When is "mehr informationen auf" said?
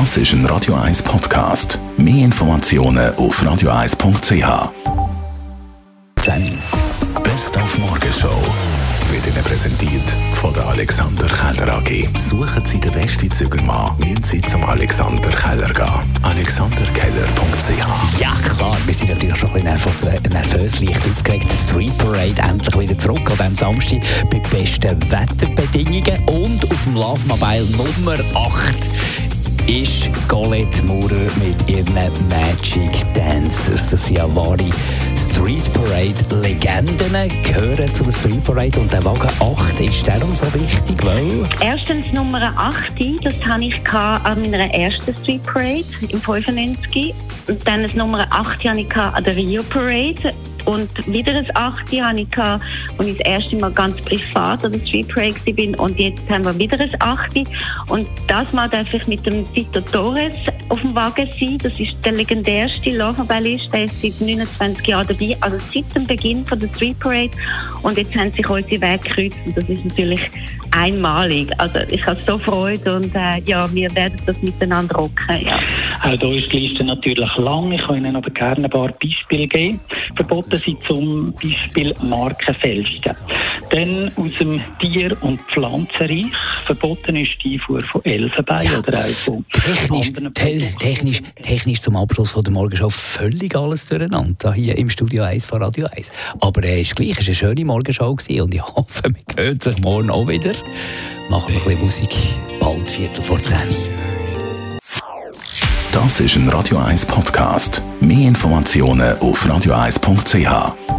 1.96-3.40, 108.00-109.46